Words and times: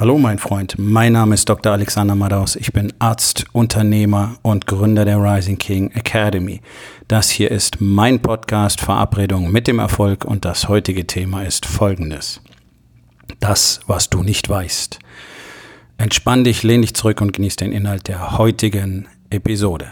Hallo 0.00 0.16
mein 0.16 0.38
Freund, 0.38 0.76
mein 0.78 1.14
Name 1.14 1.34
ist 1.34 1.48
Dr. 1.48 1.72
Alexander 1.72 2.14
Madaus. 2.14 2.54
Ich 2.54 2.72
bin 2.72 2.92
Arzt, 3.00 3.46
Unternehmer 3.50 4.38
und 4.42 4.68
Gründer 4.68 5.04
der 5.04 5.16
Rising 5.16 5.58
King 5.58 5.90
Academy. 5.90 6.60
Das 7.08 7.30
hier 7.30 7.50
ist 7.50 7.80
mein 7.80 8.22
Podcast 8.22 8.80
Verabredung 8.80 9.50
mit 9.50 9.66
dem 9.66 9.80
Erfolg 9.80 10.24
und 10.24 10.44
das 10.44 10.68
heutige 10.68 11.08
Thema 11.08 11.42
ist 11.42 11.66
folgendes. 11.66 12.40
Das, 13.40 13.80
was 13.88 14.08
du 14.08 14.22
nicht 14.22 14.48
weißt. 14.48 15.00
Entspann 15.96 16.44
dich, 16.44 16.62
lehn 16.62 16.82
dich 16.82 16.94
zurück 16.94 17.20
und 17.20 17.32
genieß 17.32 17.56
den 17.56 17.72
Inhalt 17.72 18.06
der 18.06 18.38
heutigen 18.38 19.08
Episode. 19.30 19.90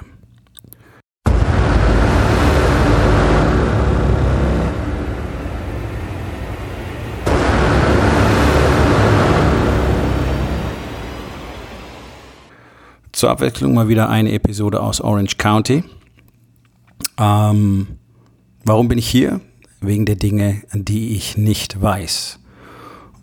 Zur 13.17 13.31
Abwechslung 13.31 13.73
mal 13.73 13.89
wieder 13.89 14.11
eine 14.11 14.33
Episode 14.33 14.83
aus 14.83 15.01
Orange 15.01 15.39
County. 15.39 15.85
Ähm, 17.19 17.87
warum 18.63 18.89
bin 18.89 18.99
ich 18.99 19.09
hier? 19.09 19.41
Wegen 19.81 20.05
der 20.05 20.17
Dinge, 20.17 20.61
die 20.75 21.17
ich 21.17 21.39
nicht 21.39 21.81
weiß. 21.81 22.39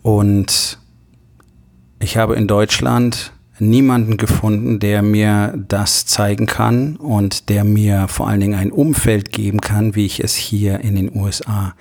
Und 0.02 0.80
ich 2.00 2.16
habe 2.16 2.34
in 2.34 2.48
Deutschland 2.48 3.30
niemanden 3.60 4.16
gefunden, 4.16 4.80
der 4.80 5.02
mir 5.02 5.54
das 5.56 6.06
zeigen 6.06 6.46
kann 6.46 6.96
und 6.96 7.48
der 7.48 7.62
mir 7.62 8.08
vor 8.08 8.26
allen 8.26 8.40
Dingen 8.40 8.58
ein 8.58 8.72
Umfeld 8.72 9.30
geben 9.30 9.60
kann, 9.60 9.94
wie 9.94 10.06
ich 10.06 10.18
es 10.18 10.34
hier 10.34 10.80
in 10.80 10.96
den 10.96 11.14
USA 11.14 11.76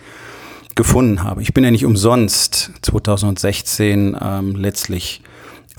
gefunden 0.75 1.23
habe. 1.23 1.41
Ich 1.41 1.55
bin 1.55 1.63
ja 1.63 1.71
nicht 1.71 1.83
umsonst 1.83 2.73
2016 2.83 4.15
ähm, 4.21 4.55
letztlich 4.55 5.23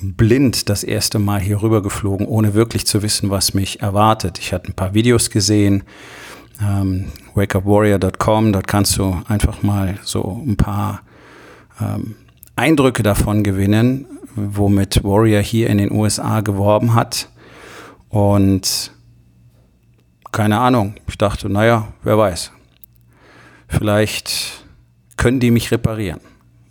blind 0.01 0.69
das 0.69 0.85
erste 0.85 1.19
Mal 1.19 1.41
hier 1.41 1.63
rüber 1.63 1.83
geflogen, 1.83 2.27
ohne 2.27 2.55
wirklich 2.55 2.87
zu 2.87 3.03
wissen, 3.03 3.31
was 3.31 3.55
mich 3.55 3.81
erwartet. 3.81 4.39
Ich 4.39 4.53
hatte 4.53 4.69
ein 4.69 4.75
paar 4.75 4.95
Videos 4.95 5.31
gesehen, 5.31 5.85
ähm, 6.61 7.07
wakeupwarrior.com, 7.35 8.53
dort 8.53 8.67
kannst 8.67 8.97
du 8.99 9.23
einfach 9.29 9.63
mal 9.63 9.99
so 10.03 10.43
ein 10.47 10.57
paar 10.57 11.03
ähm, 11.81 12.17
Eindrücke 12.57 13.03
davon 13.03 13.43
gewinnen, 13.43 14.07
womit 14.37 15.03
Warrior 15.05 15.43
hier 15.43 15.71
in 15.71 15.79
den 15.79 15.93
USA 15.93 16.41
geworben 16.41 16.95
hat. 16.95 17.29
Und 18.09 18.93
keine 20.33 20.59
Ahnung, 20.59 20.95
ich 21.09 21.19
dachte, 21.19 21.49
naja, 21.49 21.89
wer 22.03 22.19
weiß, 22.19 22.53
vielleicht 23.69 24.65
können 25.17 25.41
die 25.41 25.51
mich 25.51 25.71
reparieren. 25.71 26.21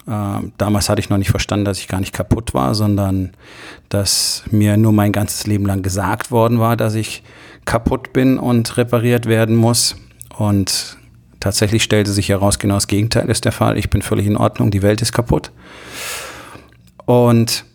Ähm, 0.08 0.52
damals 0.58 0.90
hatte 0.90 1.00
ich 1.00 1.10
noch 1.10 1.18
nicht 1.18 1.32
verstanden, 1.32 1.66
dass 1.66 1.80
ich 1.80 1.88
gar 1.88 2.00
nicht 2.00 2.14
kaputt 2.14 2.54
war, 2.54 2.76
sondern 2.76 3.32
dass 3.90 4.44
mir 4.52 4.78
nur 4.78 4.92
mein 4.92 5.12
ganzes 5.12 5.48
Leben 5.48 5.66
lang 5.66 5.82
gesagt 5.82 6.32
worden 6.32 6.60
war, 6.60 6.76
dass 6.76 6.96
ich 6.96 7.24
kaputt 7.66 8.12
bin 8.14 8.38
und 8.38 8.76
repariert 8.78 9.26
werden 9.26 9.56
muss. 9.56 9.96
Und 10.38 10.98
tatsächlich 11.40 11.84
stellte 11.84 12.12
sich 12.12 12.30
heraus, 12.30 12.60
genau 12.60 12.76
das 12.76 12.88
Gegenteil 12.88 13.30
ist 13.30 13.46
der 13.46 13.52
Fall. 13.52 13.78
Ich 13.78 13.90
bin 13.90 14.02
völlig 14.02 14.26
in 14.26 14.38
Ordnung, 14.38 14.72
die 14.72 14.82
Welt 14.82 15.02
ist 15.02 15.14
kaputt. 15.14 15.52
Und 17.06 17.66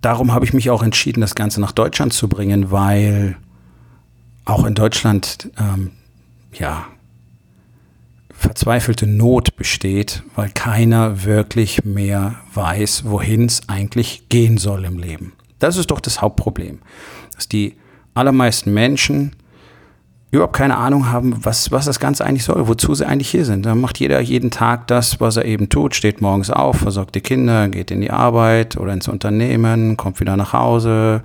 darum 0.00 0.32
habe 0.32 0.44
ich 0.44 0.52
mich 0.52 0.70
auch 0.70 0.82
entschieden, 0.82 1.20
das 1.20 1.34
Ganze 1.34 1.60
nach 1.60 1.72
Deutschland 1.72 2.12
zu 2.12 2.28
bringen, 2.28 2.70
weil 2.70 3.36
auch 4.44 4.64
in 4.64 4.74
Deutschland 4.74 5.50
ähm, 5.58 5.92
ja 6.52 6.86
verzweifelte 8.42 9.06
Not 9.06 9.56
besteht, 9.56 10.22
weil 10.34 10.50
keiner 10.50 11.24
wirklich 11.24 11.84
mehr 11.84 12.34
weiß, 12.54 13.04
wohin 13.06 13.46
es 13.46 13.68
eigentlich 13.68 14.28
gehen 14.28 14.58
soll 14.58 14.84
im 14.84 14.98
Leben. 14.98 15.32
Das 15.58 15.76
ist 15.76 15.90
doch 15.90 16.00
das 16.00 16.20
Hauptproblem, 16.20 16.80
dass 17.34 17.48
die 17.48 17.76
allermeisten 18.14 18.74
Menschen 18.74 19.36
überhaupt 20.32 20.56
keine 20.56 20.76
Ahnung 20.76 21.10
haben, 21.10 21.44
was, 21.44 21.70
was 21.70 21.84
das 21.84 22.00
Ganze 22.00 22.24
eigentlich 22.24 22.44
soll, 22.44 22.66
wozu 22.66 22.94
sie 22.94 23.06
eigentlich 23.06 23.30
hier 23.30 23.44
sind. 23.44 23.64
Da 23.64 23.74
macht 23.74 24.00
jeder 24.00 24.20
jeden 24.20 24.50
Tag 24.50 24.88
das, 24.88 25.20
was 25.20 25.36
er 25.36 25.44
eben 25.44 25.68
tut, 25.68 25.94
steht 25.94 26.20
morgens 26.20 26.50
auf, 26.50 26.78
versorgt 26.78 27.14
die 27.14 27.20
Kinder, 27.20 27.68
geht 27.68 27.90
in 27.90 28.00
die 28.00 28.10
Arbeit 28.10 28.76
oder 28.76 28.92
ins 28.92 29.08
Unternehmen, 29.08 29.96
kommt 29.96 30.20
wieder 30.20 30.36
nach 30.36 30.52
Hause, 30.52 31.22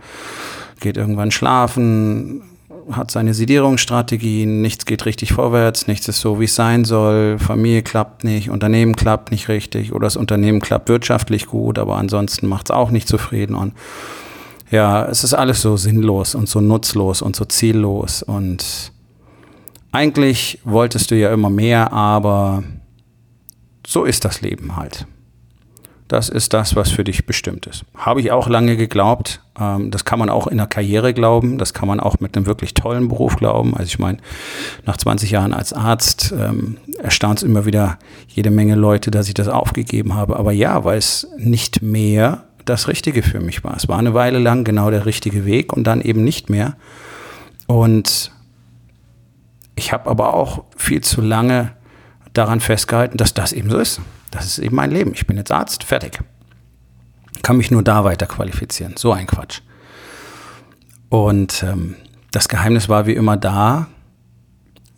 geht 0.81 0.97
irgendwann 0.97 1.31
schlafen, 1.31 2.43
hat 2.91 3.11
seine 3.11 3.33
Sedierungsstrategien, 3.33 4.61
nichts 4.61 4.85
geht 4.85 5.05
richtig 5.05 5.33
vorwärts, 5.33 5.87
nichts 5.87 6.07
ist 6.07 6.21
so, 6.21 6.39
wie 6.39 6.45
es 6.45 6.55
sein 6.55 6.85
soll, 6.85 7.37
Familie 7.39 7.81
klappt 7.81 8.23
nicht, 8.23 8.49
Unternehmen 8.49 8.95
klappt 8.95 9.31
nicht 9.31 9.49
richtig 9.49 9.93
oder 9.93 10.05
das 10.05 10.15
Unternehmen 10.15 10.59
klappt 10.59 10.89
wirtschaftlich 10.89 11.47
gut, 11.47 11.79
aber 11.79 11.97
ansonsten 11.97 12.47
macht 12.47 12.69
es 12.69 12.71
auch 12.71 12.91
nicht 12.91 13.07
zufrieden 13.07 13.55
und 13.55 13.73
ja, 14.69 15.05
es 15.05 15.23
ist 15.23 15.33
alles 15.33 15.61
so 15.61 15.77
sinnlos 15.77 16.35
und 16.35 16.49
so 16.49 16.59
nutzlos 16.59 17.21
und 17.21 17.35
so 17.35 17.45
ziellos 17.45 18.23
und 18.23 18.91
eigentlich 19.91 20.59
wolltest 20.63 21.11
du 21.11 21.15
ja 21.15 21.31
immer 21.31 21.49
mehr, 21.49 21.93
aber 21.93 22.63
so 23.85 24.03
ist 24.03 24.25
das 24.25 24.41
Leben 24.41 24.75
halt. 24.75 25.07
Das 26.07 26.29
ist 26.29 26.53
das, 26.53 26.75
was 26.75 26.89
für 26.89 27.03
dich 27.03 27.25
bestimmt 27.25 27.65
ist. 27.65 27.83
Habe 27.95 28.21
ich 28.21 28.31
auch 28.31 28.47
lange 28.47 28.77
geglaubt. 28.77 29.41
Ähm, 29.59 29.91
das 29.91 30.05
kann 30.05 30.19
man 30.19 30.29
auch 30.29 30.47
in 30.47 30.57
der 30.57 30.67
Karriere 30.67 31.13
glauben. 31.13 31.57
Das 31.57 31.73
kann 31.73 31.87
man 31.87 31.99
auch 31.99 32.19
mit 32.19 32.37
einem 32.37 32.45
wirklich 32.45 32.73
tollen 32.73 33.09
Beruf 33.09 33.35
glauben. 33.35 33.75
Also 33.75 33.85
ich 33.85 33.99
meine, 33.99 34.17
nach 34.85 34.95
20 34.95 35.31
Jahren 35.31 35.53
als 35.53 35.73
Arzt 35.73 36.33
ähm, 36.37 36.77
erstaunt 36.99 37.39
es 37.39 37.43
immer 37.43 37.65
wieder 37.65 37.99
jede 38.29 38.51
Menge 38.51 38.75
Leute, 38.75 39.11
dass 39.11 39.27
ich 39.27 39.33
das 39.33 39.49
aufgegeben 39.49 40.15
habe. 40.15 40.37
Aber 40.37 40.53
ja, 40.53 40.85
weil 40.85 40.97
es 40.97 41.27
nicht 41.37 41.81
mehr 41.81 42.43
das 42.63 42.87
Richtige 42.87 43.23
für 43.23 43.39
mich 43.39 43.63
war. 43.63 43.75
Es 43.75 43.87
war 43.87 43.97
eine 43.97 44.13
Weile 44.13 44.39
lang 44.39 44.63
genau 44.63 44.89
der 44.89 45.05
richtige 45.05 45.45
Weg 45.45 45.73
und 45.73 45.85
dann 45.85 46.01
eben 46.01 46.23
nicht 46.23 46.49
mehr. 46.49 46.75
Und 47.65 48.31
ich 49.75 49.91
habe 49.91 50.09
aber 50.09 50.33
auch 50.33 50.63
viel 50.75 51.01
zu 51.01 51.21
lange 51.21 51.73
daran 52.33 52.59
festgehalten, 52.59 53.17
dass 53.17 53.33
das 53.33 53.51
eben 53.51 53.69
so 53.69 53.77
ist. 53.77 54.01
Das 54.31 54.45
ist 54.45 54.59
eben 54.59 54.75
mein 54.75 54.91
Leben. 54.91 55.13
Ich 55.13 55.27
bin 55.27 55.37
jetzt 55.37 55.51
Arzt, 55.51 55.83
fertig. 55.83 56.19
Kann 57.43 57.57
mich 57.57 57.71
nur 57.71 57.83
da 57.83 58.03
weiter 58.03 58.25
qualifizieren. 58.25 58.95
So 58.97 59.11
ein 59.11 59.27
Quatsch. 59.27 59.61
Und 61.09 61.63
ähm, 61.63 61.95
das 62.31 62.49
Geheimnis 62.49 62.89
war 62.89 63.05
wie 63.05 63.13
immer 63.13 63.37
da, 63.37 63.87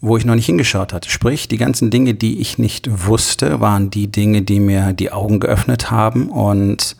wo 0.01 0.17
ich 0.17 0.25
noch 0.25 0.35
nicht 0.35 0.45
hingeschaut 0.45 0.93
hatte. 0.93 1.09
Sprich, 1.09 1.47
die 1.47 1.57
ganzen 1.57 1.91
Dinge, 1.91 2.13
die 2.13 2.39
ich 2.39 2.57
nicht 2.57 3.07
wusste, 3.07 3.59
waren 3.59 3.89
die 3.89 4.11
Dinge, 4.11 4.41
die 4.41 4.59
mir 4.59 4.93
die 4.93 5.11
Augen 5.11 5.39
geöffnet 5.39 5.91
haben 5.91 6.29
und 6.29 6.95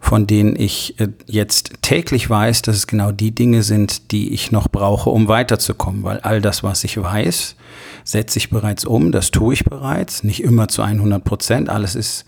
von 0.00 0.26
denen 0.26 0.58
ich 0.58 0.98
äh, 0.98 1.08
jetzt 1.26 1.74
täglich 1.82 2.28
weiß, 2.28 2.62
dass 2.62 2.76
es 2.76 2.86
genau 2.88 3.12
die 3.12 3.32
Dinge 3.32 3.62
sind, 3.62 4.10
die 4.10 4.32
ich 4.32 4.50
noch 4.50 4.68
brauche, 4.68 5.10
um 5.10 5.28
weiterzukommen. 5.28 6.02
Weil 6.02 6.18
all 6.20 6.40
das, 6.40 6.64
was 6.64 6.82
ich 6.82 7.00
weiß, 7.00 7.54
setze 8.04 8.38
ich 8.38 8.50
bereits 8.50 8.84
um, 8.84 9.12
das 9.12 9.30
tue 9.30 9.54
ich 9.54 9.64
bereits, 9.64 10.24
nicht 10.24 10.42
immer 10.42 10.68
zu 10.68 10.82
100 10.82 11.22
Prozent. 11.24 11.68
Alles 11.68 11.94
ist 11.94 12.24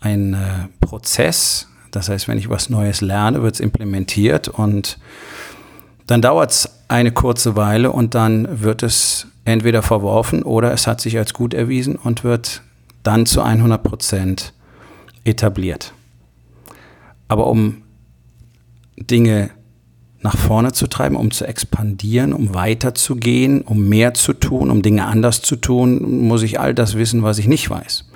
ein 0.00 0.34
äh, 0.34 0.68
Prozess. 0.80 1.68
Das 1.90 2.08
heißt, 2.08 2.28
wenn 2.28 2.38
ich 2.38 2.48
was 2.48 2.70
Neues 2.70 3.00
lerne, 3.00 3.42
wird 3.42 3.54
es 3.54 3.60
implementiert 3.60 4.48
und 4.48 4.98
dann 6.06 6.22
dauert 6.22 6.52
es 6.52 6.70
eine 6.88 7.10
kurze 7.10 7.56
Weile 7.56 7.90
und 7.90 8.14
dann 8.14 8.62
wird 8.62 8.82
es 8.82 9.26
entweder 9.44 9.82
verworfen 9.82 10.42
oder 10.42 10.72
es 10.72 10.86
hat 10.86 11.00
sich 11.00 11.18
als 11.18 11.32
gut 11.32 11.54
erwiesen 11.54 11.96
und 11.96 12.22
wird 12.22 12.62
dann 13.02 13.26
zu 13.26 13.42
100 13.42 13.82
Prozent 13.82 14.52
etabliert. 15.24 15.92
Aber 17.28 17.46
um 17.48 17.82
Dinge 18.96 19.50
nach 20.20 20.36
vorne 20.36 20.72
zu 20.72 20.86
treiben, 20.86 21.16
um 21.16 21.30
zu 21.30 21.46
expandieren, 21.46 22.32
um 22.32 22.54
weiterzugehen, 22.54 23.62
um 23.62 23.88
mehr 23.88 24.14
zu 24.14 24.32
tun, 24.32 24.70
um 24.70 24.82
Dinge 24.82 25.06
anders 25.06 25.42
zu 25.42 25.56
tun, 25.56 26.26
muss 26.26 26.42
ich 26.42 26.58
all 26.58 26.74
das 26.74 26.96
wissen, 26.96 27.22
was 27.22 27.38
ich 27.38 27.46
nicht 27.48 27.68
weiß. 27.68 28.08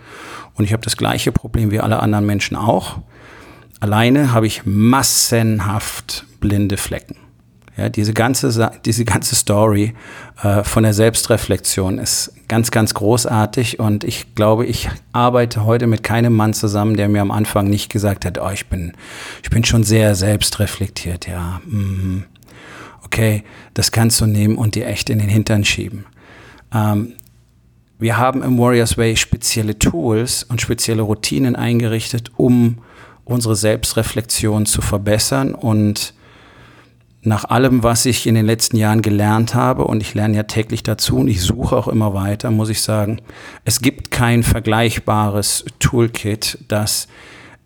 Und 0.55 0.65
ich 0.65 0.73
habe 0.73 0.83
das 0.83 0.97
gleiche 0.97 1.33
Problem 1.33 1.71
wie 1.71 1.81
alle 1.81 2.01
anderen 2.01 2.27
Menschen 2.27 2.57
auch. 2.57 2.99
Alleine 3.81 4.33
habe 4.33 4.47
ich 4.47 4.63
massenhaft 4.65 6.27
blinde 6.41 6.77
Flecken. 6.77 7.17
Ja, 7.81 7.89
diese 7.89 8.13
ganze, 8.13 8.71
diese 8.85 9.07
ganze 9.07 9.35
Story 9.35 9.95
äh, 10.43 10.65
von 10.65 10.83
der 10.83 10.93
Selbstreflexion 10.93 11.97
ist 11.97 12.31
ganz, 12.47 12.71
ganz 12.71 12.93
großartig 12.93 13.79
und 13.79 14.05
ich 14.05 14.35
glaube, 14.35 14.67
ich 14.67 14.91
arbeite 15.13 15.65
heute 15.65 15.87
mit 15.87 16.03
keinem 16.03 16.35
Mann 16.35 16.53
zusammen, 16.53 16.99
der 16.99 17.09
mir 17.09 17.23
am 17.23 17.31
Anfang 17.31 17.71
nicht 17.71 17.91
gesagt 17.91 18.27
hat, 18.27 18.37
oh, 18.39 18.51
ich 18.53 18.67
bin, 18.67 18.93
ich 19.43 19.49
bin 19.49 19.65
schon 19.65 19.83
sehr 19.83 20.15
selbstreflektiert, 20.15 21.27
ja. 21.27 21.63
Mm, 21.65 22.25
okay, 23.03 23.45
das 23.73 23.93
kannst 23.93 24.21
du 24.21 24.27
nehmen 24.27 24.59
und 24.59 24.75
dir 24.75 24.87
echt 24.87 25.09
in 25.09 25.19
den 25.19 25.31
Hintern 25.31 25.65
schieben. 25.65 26.05
Ähm, 26.75 27.15
wir 27.99 28.19
haben 28.19 28.43
im 28.43 28.59
Warriors 28.59 28.99
Way 28.99 29.17
spezielle 29.17 29.79
Tools 29.79 30.43
und 30.43 30.61
spezielle 30.61 31.01
Routinen 31.01 31.57
eingerichtet, 31.57 32.31
um 32.37 32.77
unsere 33.25 33.57
Selbstreflexion 33.57 34.67
zu 34.67 34.83
verbessern 34.83 35.55
und 35.55 36.13
nach 37.23 37.45
allem, 37.45 37.83
was 37.83 38.07
ich 38.07 38.27
in 38.27 38.35
den 38.35 38.47
letzten 38.47 38.77
Jahren 38.77 39.03
gelernt 39.03 39.55
habe, 39.55 39.85
und 39.85 40.01
ich 40.01 40.15
lerne 40.15 40.37
ja 40.37 40.43
täglich 40.45 40.83
dazu 40.83 41.17
und 41.17 41.29
ich 41.29 41.43
suche 41.43 41.77
auch 41.77 41.89
immer 41.89 42.15
weiter, 42.15 42.51
muss 42.51 42.71
ich 42.71 42.81
sagen, 42.81 43.21
es 43.65 43.81
gibt 43.81 44.11
kein 44.11 44.43
vergleichbares 44.43 45.65
Toolkit, 45.81 46.59
das 46.69 47.09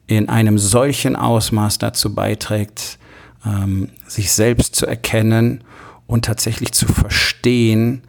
in 0.07 0.29
einem 0.29 0.59
solchen 0.59 1.17
Ausmaß 1.17 1.79
dazu 1.79 2.15
beiträgt, 2.15 2.99
ähm, 3.47 3.91
sich 4.07 4.33
selbst 4.33 4.75
zu 4.75 4.87
erkennen 4.87 5.63
und 6.07 6.25
tatsächlich 6.25 6.73
zu 6.73 6.87
verstehen, 6.87 8.03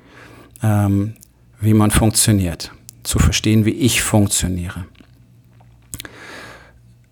ähm, 0.63 1.13
wie 1.62 1.74
man 1.74 1.91
funktioniert, 1.91 2.71
zu 3.03 3.19
verstehen, 3.19 3.65
wie 3.65 3.71
ich 3.71 4.01
funktioniere. 4.01 4.86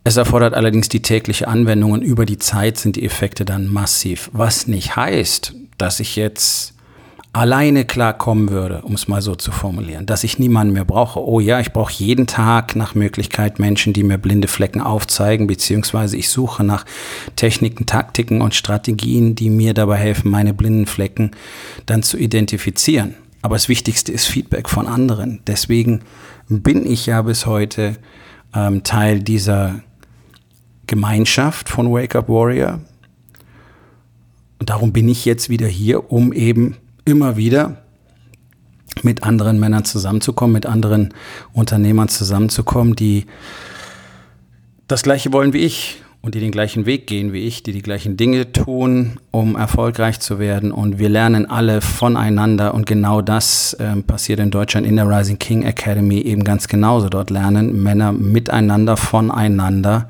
Es 0.05 0.17
erfordert 0.17 0.53
allerdings 0.53 0.89
die 0.89 1.01
tägliche 1.01 1.47
Anwendung 1.47 1.91
und 1.91 2.01
über 2.01 2.25
die 2.25 2.37
Zeit 2.37 2.77
sind 2.77 2.97
die 2.97 3.05
Effekte 3.05 3.45
dann 3.45 3.67
massiv. 3.67 4.29
Was 4.33 4.67
nicht 4.67 4.95
heißt, 4.97 5.55
dass 5.77 6.01
ich 6.01 6.17
jetzt 6.17 6.73
alleine 7.31 7.83
klarkommen 7.83 8.49
würde, 8.51 8.81
um 8.83 8.93
es 8.93 9.07
mal 9.07 9.21
so 9.21 9.33
zu 9.33 9.51
formulieren, 9.51 10.05
dass 10.05 10.23
ich 10.23 10.37
niemanden 10.37 10.73
mehr 10.73 10.85
brauche. 10.85 11.19
Oh 11.19 11.39
ja, 11.39 11.59
ich 11.59 11.73
brauche 11.73 11.91
jeden 11.93 12.27
Tag 12.27 12.75
nach 12.75 12.93
Möglichkeit 12.93 13.57
Menschen, 13.59 13.91
die 13.91 14.03
mir 14.03 14.19
blinde 14.19 14.47
Flecken 14.47 14.81
aufzeigen, 14.81 15.47
beziehungsweise 15.47 16.15
ich 16.15 16.29
suche 16.29 16.63
nach 16.63 16.85
Techniken, 17.35 17.87
Taktiken 17.87 18.41
und 18.41 18.53
Strategien, 18.53 19.33
die 19.33 19.49
mir 19.49 19.73
dabei 19.73 19.97
helfen, 19.97 20.29
meine 20.29 20.53
blinden 20.53 20.85
Flecken 20.85 21.31
dann 21.87 22.03
zu 22.03 22.17
identifizieren. 22.17 23.15
Aber 23.41 23.55
das 23.55 23.67
Wichtigste 23.67 24.11
ist 24.11 24.25
Feedback 24.25 24.69
von 24.69 24.87
anderen. 24.87 25.41
Deswegen 25.47 26.01
bin 26.49 26.85
ich 26.85 27.07
ja 27.07 27.23
bis 27.23 27.45
heute 27.45 27.95
ähm, 28.53 28.83
Teil 28.83 29.19
dieser 29.19 29.81
Gemeinschaft 30.87 31.69
von 31.69 31.91
Wake 31.91 32.15
Up 32.15 32.29
Warrior. 32.29 32.79
Und 34.59 34.69
darum 34.69 34.93
bin 34.93 35.09
ich 35.09 35.25
jetzt 35.25 35.49
wieder 35.49 35.67
hier, 35.67 36.11
um 36.11 36.31
eben 36.31 36.77
immer 37.05 37.37
wieder 37.37 37.83
mit 39.01 39.23
anderen 39.23 39.59
Männern 39.59 39.85
zusammenzukommen, 39.85 40.53
mit 40.53 40.65
anderen 40.65 41.13
Unternehmern 41.51 42.07
zusammenzukommen, 42.07 42.95
die 42.95 43.25
das 44.87 45.03
Gleiche 45.03 45.33
wollen 45.33 45.53
wie 45.53 45.59
ich 45.59 46.01
und 46.21 46.35
die 46.35 46.39
den 46.39 46.51
gleichen 46.51 46.85
Weg 46.85 47.07
gehen 47.07 47.33
wie 47.33 47.41
ich, 47.41 47.63
die 47.63 47.73
die 47.73 47.81
gleichen 47.81 48.15
Dinge 48.15 48.53
tun, 48.53 49.19
um 49.31 49.57
erfolgreich 49.57 50.21
zu 50.21 50.39
werden. 50.39 50.71
Und 50.71 50.97
wir 50.97 51.09
lernen 51.09 51.49
alle 51.49 51.81
voneinander 51.81 52.73
und 52.73 52.85
genau 52.85 53.21
das 53.21 53.73
äh, 53.73 53.95
passiert 54.03 54.39
in 54.39 54.51
Deutschland 54.51 54.87
in 54.87 54.95
der 54.95 55.09
Rising 55.09 55.39
King 55.39 55.63
Academy 55.63 56.19
eben 56.21 56.45
ganz 56.45 56.69
genauso. 56.69 57.09
Dort 57.09 57.29
lernen 57.29 57.83
Männer 57.83 58.13
miteinander, 58.13 58.95
voneinander 58.95 60.07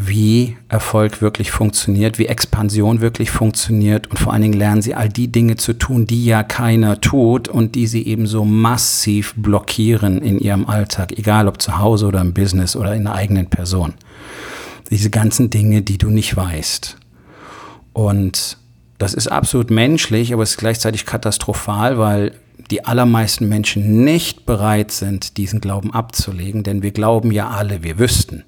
wie 0.00 0.56
Erfolg 0.68 1.20
wirklich 1.20 1.50
funktioniert, 1.50 2.20
wie 2.20 2.26
Expansion 2.26 3.00
wirklich 3.00 3.32
funktioniert 3.32 4.06
und 4.06 4.16
vor 4.16 4.32
allen 4.32 4.42
Dingen 4.42 4.54
lernen 4.54 4.80
sie 4.80 4.94
all 4.94 5.08
die 5.08 5.26
Dinge 5.26 5.56
zu 5.56 5.72
tun, 5.72 6.06
die 6.06 6.24
ja 6.24 6.44
keiner 6.44 7.00
tut 7.00 7.48
und 7.48 7.74
die 7.74 7.88
sie 7.88 8.06
eben 8.06 8.28
so 8.28 8.44
massiv 8.44 9.34
blockieren 9.36 10.22
in 10.22 10.38
ihrem 10.38 10.68
Alltag, 10.68 11.18
egal 11.18 11.48
ob 11.48 11.60
zu 11.60 11.78
Hause 11.78 12.06
oder 12.06 12.20
im 12.20 12.32
Business 12.32 12.76
oder 12.76 12.94
in 12.94 13.04
der 13.04 13.14
eigenen 13.14 13.50
Person. 13.50 13.94
Diese 14.88 15.10
ganzen 15.10 15.50
Dinge, 15.50 15.82
die 15.82 15.98
du 15.98 16.10
nicht 16.10 16.36
weißt. 16.36 16.96
Und 17.92 18.56
das 18.98 19.14
ist 19.14 19.26
absolut 19.26 19.70
menschlich, 19.70 20.32
aber 20.32 20.44
es 20.44 20.50
ist 20.50 20.58
gleichzeitig 20.58 21.06
katastrophal, 21.06 21.98
weil 21.98 22.32
die 22.70 22.84
allermeisten 22.84 23.48
Menschen 23.48 24.04
nicht 24.04 24.46
bereit 24.46 24.92
sind, 24.92 25.38
diesen 25.38 25.60
Glauben 25.60 25.92
abzulegen, 25.92 26.62
denn 26.62 26.82
wir 26.82 26.92
glauben 26.92 27.32
ja 27.32 27.48
alle, 27.48 27.82
wir 27.82 27.98
wüssten 27.98 28.44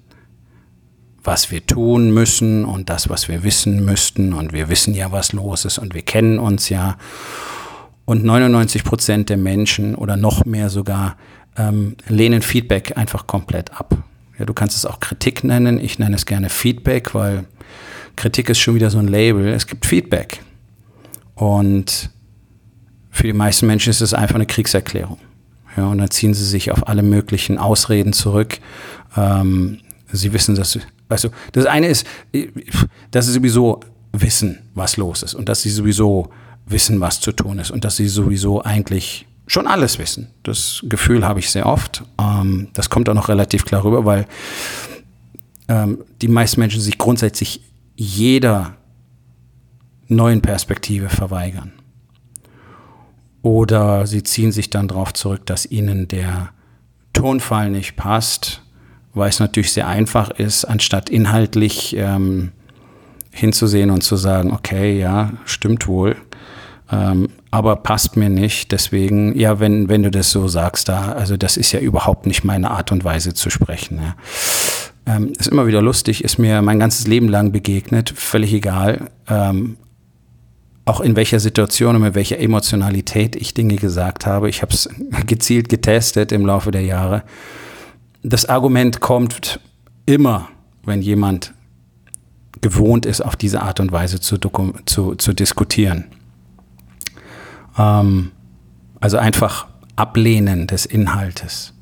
was 1.22 1.50
wir 1.50 1.67
tun 1.67 2.12
müssen 2.12 2.64
und 2.64 2.88
das, 2.88 3.08
was 3.08 3.28
wir 3.28 3.43
wissen 3.43 3.84
müssten. 3.84 4.32
Und 4.32 4.52
wir 4.52 4.69
wissen 4.69 4.94
ja, 4.94 5.12
was 5.12 5.32
los 5.32 5.64
ist 5.64 5.78
und 5.78 5.94
wir 5.94 6.02
kennen 6.02 6.38
uns 6.38 6.69
ja. 6.69 6.96
Und 8.05 8.25
99 8.25 8.84
Prozent 8.84 9.28
der 9.28 9.37
Menschen 9.37 9.94
oder 9.94 10.17
noch 10.17 10.44
mehr 10.44 10.70
sogar 10.70 11.17
ähm, 11.56 11.96
lehnen 12.08 12.43
Feedback 12.43 12.96
einfach 12.96 13.26
komplett 13.26 13.72
ab. 13.72 13.96
Ja, 14.38 14.46
du 14.46 14.55
kannst 14.55 14.76
es 14.76 14.87
auch 14.87 15.00
Kritik 15.00 15.44
nennen. 15.44 15.78
Ich 15.78 15.99
nenne 15.99 16.17
es 16.17 16.26
gerne 16.26 16.49
Feedback, 16.49 17.14
weil 17.14 17.44
Kritik 18.16 18.49
ist 18.49 18.58
schon 18.58 18.75
wieder 18.75 18.90
so 18.90 18.99
ein 18.99 19.08
Label. 19.08 19.49
Es 19.49 19.66
gibt 19.66 19.87
Feedback. 19.87 20.40
Und 21.34 22.11
für 23.11 23.25
die 23.25 23.32
meisten 23.32 23.66
Menschen 23.66 23.90
ist 23.90 24.00
es 24.00 24.14
einfach 24.14 24.37
eine 24.37 24.46
Kriegserklärung. 24.46 25.19
Ja, 25.76 25.87
und 25.87 25.99
dann 25.99 26.11
ziehen 26.11 26.34
sie 26.34 26.44
sich 26.44 26.73
auf 26.73 26.88
alle 26.88 27.02
möglichen 27.02 27.58
Ausreden 27.58 28.12
zurück. 28.12 28.58
Ähm, 29.16 29.78
sie 30.11 30.32
wissen, 30.32 30.55
dass 30.55 30.78
Weißt 31.10 31.24
du, 31.24 31.28
das 31.52 31.66
eine 31.66 31.88
ist, 31.88 32.06
dass 33.10 33.26
sie 33.26 33.32
sowieso 33.32 33.80
wissen, 34.12 34.60
was 34.74 34.96
los 34.96 35.22
ist 35.22 35.34
und 35.34 35.48
dass 35.48 35.60
sie 35.60 35.70
sowieso 35.70 36.30
wissen, 36.66 37.00
was 37.00 37.20
zu 37.20 37.32
tun 37.32 37.58
ist 37.58 37.72
und 37.72 37.84
dass 37.84 37.96
sie 37.96 38.08
sowieso 38.08 38.62
eigentlich 38.62 39.26
schon 39.48 39.66
alles 39.66 39.98
wissen. 39.98 40.28
Das 40.44 40.84
Gefühl 40.88 41.26
habe 41.26 41.40
ich 41.40 41.50
sehr 41.50 41.66
oft. 41.66 42.04
Ähm, 42.20 42.68
das 42.74 42.90
kommt 42.90 43.08
auch 43.08 43.14
noch 43.14 43.28
relativ 43.28 43.64
klar 43.64 43.82
rüber, 43.82 44.04
weil 44.04 44.26
ähm, 45.68 45.98
die 46.22 46.28
meisten 46.28 46.60
Menschen 46.60 46.80
sich 46.80 46.96
grundsätzlich 46.96 47.60
jeder 47.96 48.76
neuen 50.06 50.42
Perspektive 50.42 51.08
verweigern. 51.08 51.72
Oder 53.42 54.06
sie 54.06 54.22
ziehen 54.22 54.52
sich 54.52 54.70
dann 54.70 54.86
darauf 54.86 55.12
zurück, 55.12 55.44
dass 55.46 55.66
ihnen 55.66 56.06
der 56.06 56.50
Tonfall 57.12 57.70
nicht 57.70 57.96
passt 57.96 58.62
weil 59.14 59.28
es 59.28 59.40
natürlich 59.40 59.72
sehr 59.72 59.88
einfach 59.88 60.30
ist, 60.30 60.64
anstatt 60.64 61.10
inhaltlich 61.10 61.96
ähm, 61.96 62.52
hinzusehen 63.32 63.90
und 63.90 64.02
zu 64.02 64.16
sagen, 64.16 64.52
okay, 64.52 64.98
ja, 64.98 65.32
stimmt 65.44 65.86
wohl, 65.86 66.16
ähm, 66.92 67.28
aber 67.50 67.76
passt 67.76 68.16
mir 68.16 68.28
nicht. 68.28 68.72
Deswegen, 68.72 69.38
ja, 69.38 69.60
wenn, 69.60 69.88
wenn 69.88 70.02
du 70.02 70.10
das 70.10 70.30
so 70.30 70.48
sagst, 70.48 70.88
da, 70.88 71.12
also 71.12 71.36
das 71.36 71.56
ist 71.56 71.72
ja 71.72 71.80
überhaupt 71.80 72.26
nicht 72.26 72.44
meine 72.44 72.70
Art 72.70 72.92
und 72.92 73.04
Weise 73.04 73.34
zu 73.34 73.50
sprechen. 73.50 74.00
Ja. 74.02 74.16
Ähm, 75.06 75.32
ist 75.38 75.48
immer 75.48 75.66
wieder 75.66 75.82
lustig, 75.82 76.22
ist 76.22 76.38
mir 76.38 76.62
mein 76.62 76.78
ganzes 76.78 77.06
Leben 77.06 77.28
lang 77.28 77.52
begegnet, 77.52 78.12
völlig 78.14 78.52
egal. 78.52 79.10
Ähm, 79.28 79.76
auch 80.84 81.00
in 81.00 81.14
welcher 81.14 81.38
Situation 81.38 81.96
und 81.96 82.02
mit 82.02 82.14
welcher 82.14 82.38
Emotionalität 82.38 83.36
ich 83.36 83.54
Dinge 83.54 83.76
gesagt 83.76 84.26
habe. 84.26 84.48
Ich 84.48 84.62
habe 84.62 84.72
es 84.72 84.88
gezielt 85.26 85.68
getestet 85.68 86.32
im 86.32 86.44
Laufe 86.44 86.70
der 86.70 86.82
Jahre 86.82 87.22
das 88.22 88.46
Argument 88.46 89.00
kommt 89.00 89.61
immer, 90.06 90.49
wenn 90.84 91.02
jemand 91.02 91.55
gewohnt 92.61 93.06
ist, 93.06 93.20
auf 93.20 93.37
diese 93.37 93.62
Art 93.62 93.81
und 93.81 93.93
Weise 93.93 94.20
zu, 94.20 94.38
zu, 94.87 95.14
zu 95.14 95.32
diskutieren. 95.32 96.06
Ähm, 97.78 98.32
also 99.00 99.17
einfach 99.17 99.69
Ablehnen 99.96 100.67
des 100.67 100.87
Inhaltes. 100.87 101.72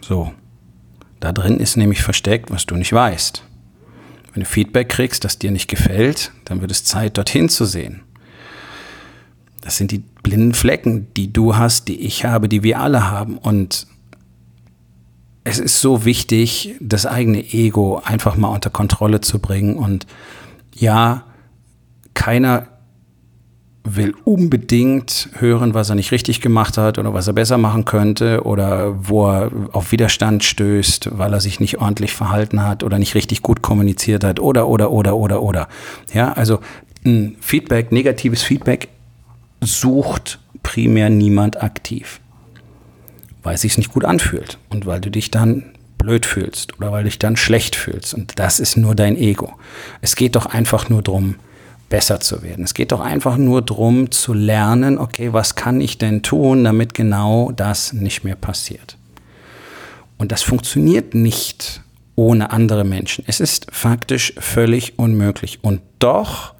So. 0.00 0.32
Da 1.18 1.32
drin 1.32 1.58
ist 1.58 1.76
nämlich 1.76 2.02
versteckt, 2.02 2.50
was 2.50 2.66
du 2.66 2.76
nicht 2.76 2.92
weißt. 2.92 3.42
Wenn 4.32 4.42
du 4.42 4.48
Feedback 4.48 4.90
kriegst, 4.90 5.24
das 5.24 5.38
dir 5.38 5.50
nicht 5.50 5.66
gefällt, 5.68 6.30
dann 6.44 6.60
wird 6.60 6.70
es 6.70 6.84
Zeit, 6.84 7.16
dorthin 7.16 7.48
zu 7.48 7.64
sehen. 7.64 8.02
Das 9.62 9.78
sind 9.78 9.90
die 9.90 10.04
blinden 10.22 10.54
Flecken, 10.54 11.12
die 11.14 11.32
du 11.32 11.56
hast, 11.56 11.88
die 11.88 12.00
ich 12.00 12.24
habe, 12.24 12.48
die 12.48 12.62
wir 12.62 12.78
alle 12.80 13.10
haben. 13.10 13.38
Und 13.38 13.86
es 15.46 15.60
ist 15.60 15.80
so 15.80 16.04
wichtig, 16.04 16.74
das 16.80 17.06
eigene 17.06 17.38
Ego 17.38 18.02
einfach 18.04 18.36
mal 18.36 18.48
unter 18.48 18.68
Kontrolle 18.68 19.20
zu 19.20 19.38
bringen. 19.38 19.76
Und 19.76 20.04
ja, 20.74 21.22
keiner 22.14 22.66
will 23.84 24.12
unbedingt 24.24 25.28
hören, 25.38 25.72
was 25.72 25.88
er 25.88 25.94
nicht 25.94 26.10
richtig 26.10 26.40
gemacht 26.40 26.76
hat 26.78 26.98
oder 26.98 27.14
was 27.14 27.28
er 27.28 27.32
besser 27.32 27.58
machen 27.58 27.84
könnte 27.84 28.42
oder 28.42 29.08
wo 29.08 29.28
er 29.28 29.52
auf 29.70 29.92
Widerstand 29.92 30.42
stößt, 30.42 31.10
weil 31.16 31.32
er 31.32 31.40
sich 31.40 31.60
nicht 31.60 31.78
ordentlich 31.78 32.12
verhalten 32.12 32.64
hat 32.64 32.82
oder 32.82 32.98
nicht 32.98 33.14
richtig 33.14 33.42
gut 33.42 33.62
kommuniziert 33.62 34.24
hat 34.24 34.40
oder, 34.40 34.66
oder, 34.66 34.90
oder, 34.90 35.14
oder, 35.14 35.42
oder. 35.42 35.68
Ja, 36.12 36.32
also 36.32 36.58
ein 37.04 37.36
Feedback, 37.40 37.92
negatives 37.92 38.42
Feedback 38.42 38.88
sucht 39.60 40.40
primär 40.64 41.08
niemand 41.08 41.62
aktiv 41.62 42.20
weil 43.46 43.54
es 43.54 43.60
sich 43.60 43.78
nicht 43.78 43.92
gut 43.92 44.04
anfühlt 44.04 44.58
und 44.70 44.86
weil 44.86 45.00
du 45.00 45.08
dich 45.08 45.30
dann 45.30 45.62
blöd 45.98 46.26
fühlst 46.26 46.76
oder 46.78 46.90
weil 46.90 47.04
du 47.04 47.10
dich 47.10 47.20
dann 47.20 47.36
schlecht 47.36 47.76
fühlst. 47.76 48.12
Und 48.12 48.40
das 48.40 48.58
ist 48.58 48.76
nur 48.76 48.96
dein 48.96 49.16
Ego. 49.16 49.52
Es 50.00 50.16
geht 50.16 50.34
doch 50.34 50.46
einfach 50.46 50.88
nur 50.88 51.00
darum, 51.00 51.36
besser 51.88 52.18
zu 52.18 52.42
werden. 52.42 52.64
Es 52.64 52.74
geht 52.74 52.90
doch 52.90 53.00
einfach 53.00 53.36
nur 53.36 53.62
darum 53.62 54.10
zu 54.10 54.34
lernen, 54.34 54.98
okay, 54.98 55.32
was 55.32 55.54
kann 55.54 55.80
ich 55.80 55.96
denn 55.96 56.24
tun, 56.24 56.64
damit 56.64 56.92
genau 56.92 57.52
das 57.52 57.92
nicht 57.92 58.24
mehr 58.24 58.34
passiert. 58.34 58.98
Und 60.18 60.32
das 60.32 60.42
funktioniert 60.42 61.14
nicht 61.14 61.82
ohne 62.16 62.50
andere 62.50 62.82
Menschen. 62.82 63.22
Es 63.28 63.38
ist 63.38 63.68
faktisch 63.70 64.34
völlig 64.40 64.98
unmöglich. 64.98 65.60
Und 65.62 65.82
doch 66.00 66.54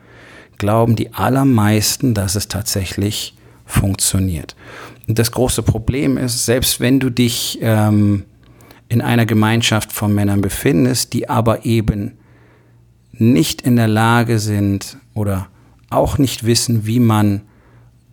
glauben 0.56 0.94
die 0.94 1.12
allermeisten, 1.14 2.14
dass 2.14 2.36
es 2.36 2.46
tatsächlich 2.46 3.34
funktioniert. 3.64 4.54
Das 5.06 5.30
große 5.30 5.62
Problem 5.62 6.16
ist, 6.16 6.46
selbst 6.46 6.80
wenn 6.80 6.98
du 6.98 7.10
dich 7.10 7.58
ähm, 7.62 8.24
in 8.88 9.00
einer 9.00 9.26
Gemeinschaft 9.26 9.92
von 9.92 10.14
Männern 10.14 10.40
befindest, 10.40 11.12
die 11.12 11.28
aber 11.28 11.64
eben 11.64 12.18
nicht 13.12 13.62
in 13.62 13.76
der 13.76 13.88
Lage 13.88 14.38
sind 14.38 14.98
oder 15.14 15.48
auch 15.90 16.18
nicht 16.18 16.44
wissen, 16.44 16.86
wie 16.86 17.00
man 17.00 17.42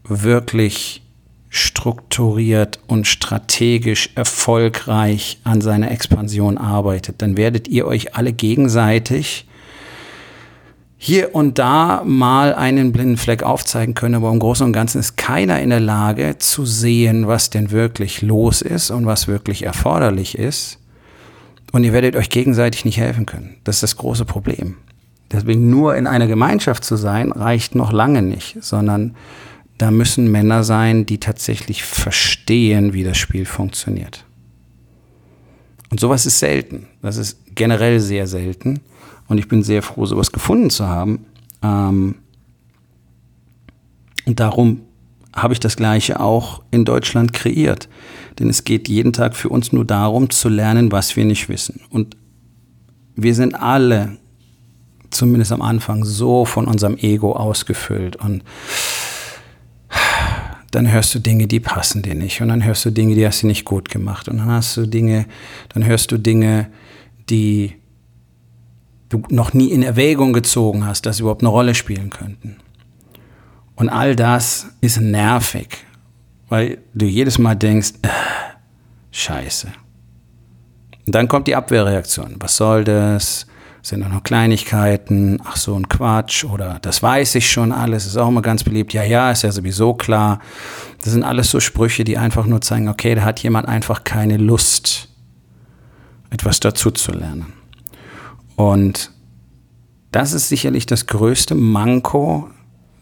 wirklich 0.04 1.02
strukturiert 1.50 2.80
und 2.88 3.06
strategisch 3.08 4.10
erfolgreich 4.16 5.40
an 5.44 5.62
seiner 5.62 5.92
Expansion 5.92 6.58
arbeitet, 6.58 7.22
dann 7.22 7.38
werdet 7.38 7.68
ihr 7.68 7.86
euch 7.86 8.16
alle 8.16 8.34
gegenseitig 8.34 9.48
hier 11.06 11.36
und 11.36 11.60
da 11.60 12.02
mal 12.06 12.56
einen 12.56 12.94
blinden 12.94 13.18
Fleck 13.18 13.44
aufzeigen 13.44 13.94
können, 13.94 14.16
aber 14.16 14.32
im 14.32 14.40
Großen 14.40 14.66
und 14.66 14.72
Ganzen 14.72 15.00
ist 15.00 15.18
keiner 15.18 15.60
in 15.60 15.70
der 15.70 15.82
Lage 15.82 16.38
zu 16.38 16.66
sehen, 16.66 17.28
was 17.28 17.50
denn 17.50 17.72
wirklich 17.72 18.22
los 18.22 18.62
ist 18.62 18.90
und 18.90 19.06
was 19.06 19.28
wirklich 19.28 19.64
erforderlich 19.64 20.38
ist. 20.38 20.80
Und 21.74 21.84
ihr 21.84 21.92
werdet 21.92 22.16
euch 22.16 22.30
gegenseitig 22.30 22.86
nicht 22.86 23.00
helfen 23.00 23.26
können. 23.26 23.58
Das 23.66 23.76
ist 23.76 23.84
das 23.84 23.98
große 23.98 24.24
Problem. 24.24 24.78
Deswegen 25.30 25.70
nur 25.70 25.98
in 25.98 26.08
einer 26.08 26.28
Gemeinschaft 26.28 26.86
zu 26.86 26.96
sein, 26.96 27.34
reicht 27.34 27.76
noch 27.76 27.92
lange 27.92 28.22
nicht, 28.22 28.56
sondern 28.62 29.18
da 29.78 29.92
müssen 29.92 30.32
Männer 30.32 30.64
sein, 30.64 31.06
die 31.06 31.18
tatsächlich 31.18 31.84
verstehen, 31.84 32.94
wie 32.94 33.04
das 33.04 33.18
Spiel 33.18 33.46
funktioniert. 33.46 34.24
Und 35.90 36.00
sowas 36.00 36.26
ist 36.26 36.40
selten. 36.40 36.88
Das 37.02 37.18
ist 37.18 37.40
generell 37.56 38.00
sehr 38.00 38.26
selten. 38.26 38.80
Und 39.34 39.40
ich 39.40 39.48
bin 39.48 39.64
sehr 39.64 39.82
froh, 39.82 40.06
sowas 40.06 40.32
gefunden 40.32 40.70
zu 40.70 40.88
haben. 40.88 41.26
Ähm 41.64 42.18
und 44.28 44.40
darum 44.40 44.82
habe 45.36 45.54
ich 45.54 45.60
das 45.60 45.76
Gleiche 45.76 46.20
auch 46.20 46.62
in 46.70 46.86
Deutschland 46.86 47.34
kreiert. 47.34 47.90
Denn 48.38 48.48
es 48.48 48.64
geht 48.64 48.88
jeden 48.88 49.12
Tag 49.12 49.36
für 49.36 49.50
uns 49.50 49.74
nur 49.74 49.86
darum, 49.86 50.30
zu 50.30 50.50
lernen, 50.50 50.92
was 50.92 51.16
wir 51.16 51.26
nicht 51.26 51.50
wissen. 51.50 51.82
Und 51.90 52.16
wir 53.16 53.34
sind 53.34 53.56
alle, 53.56 54.20
zumindest 55.10 55.52
am 55.52 55.64
Anfang, 55.64 56.06
so 56.06 56.46
von 56.46 56.68
unserem 56.68 56.96
Ego 56.98 57.34
ausgefüllt. 57.34 58.16
Und 58.18 58.44
dann 60.70 60.92
hörst 60.92 61.16
du 61.16 61.20
Dinge, 61.20 61.48
die 61.48 61.60
passen 61.60 62.04
dir 62.04 62.14
nicht. 62.14 62.40
Und 62.40 62.50
dann 62.50 62.64
hörst 62.64 62.86
du 62.86 62.92
Dinge, 62.92 63.16
die 63.16 63.26
hast 63.26 63.42
du 63.42 63.48
nicht 63.48 63.66
gut 63.66 63.90
gemacht. 63.90 64.30
Und 64.30 64.38
dann 64.38 64.52
hast 64.52 64.78
du 64.78 64.86
Dinge, 64.86 65.26
dann 65.70 65.84
hörst 65.84 66.12
du 66.12 66.20
Dinge, 66.20 66.68
die 67.32 67.74
du 69.14 69.24
noch 69.30 69.54
nie 69.54 69.72
in 69.72 69.84
Erwägung 69.84 70.34
gezogen 70.34 70.86
hast, 70.86 71.06
dass 71.06 71.18
sie 71.18 71.24
überhaupt 71.24 71.42
eine 71.42 71.50
Rolle 71.50 71.76
spielen 71.76 72.10
könnten. 72.10 72.58
Und 73.76 73.90
all 73.90 74.16
das 74.16 74.68
ist 74.82 75.00
nervig, 75.00 75.86
weil 76.50 76.80
du 76.94 77.06
jedes 77.06 77.38
Mal 77.38 77.56
denkst, 77.56 77.94
äh, 78.02 78.10
scheiße. 79.12 79.68
Und 81.06 81.16
dann 81.16 81.28
kommt 81.28 81.48
die 81.48 81.56
Abwehrreaktion. 81.56 82.36
Was 82.40 82.58
soll 82.58 82.84
das? 82.84 83.48
sind 83.84 84.00
da 84.00 84.08
noch 84.08 84.24
Kleinigkeiten, 84.24 85.42
ach 85.44 85.58
so 85.58 85.76
ein 85.76 85.90
Quatsch 85.90 86.46
oder 86.46 86.80
das 86.82 87.04
weiß 87.04 87.36
ich 87.36 87.52
schon 87.52 87.74
alles, 87.74 88.06
ist 88.06 88.16
auch 88.16 88.30
immer 88.30 88.42
ganz 88.42 88.64
beliebt, 88.64 88.94
ja, 88.94 89.04
ja, 89.04 89.30
ist 89.30 89.44
ja 89.44 89.52
sowieso 89.52 89.94
klar. 89.94 90.40
Das 91.02 91.12
sind 91.12 91.24
alles 91.24 91.52
so 91.52 91.60
Sprüche, 91.60 92.06
die 92.06 92.18
einfach 92.18 92.46
nur 92.46 92.62
zeigen, 92.62 92.88
okay, 92.88 93.14
da 93.14 93.24
hat 93.24 93.44
jemand 93.44 93.68
einfach 93.68 94.06
keine 94.06 94.38
Lust, 94.38 95.10
etwas 96.30 96.62
dazu 96.62 96.92
zu 96.92 97.12
lernen. 97.12 97.52
Und 98.56 99.12
das 100.12 100.34
ist 100.34 100.50
sicherlich 100.50 100.86
das 100.86 101.08
größte 101.08 101.56
Manko 101.56 102.50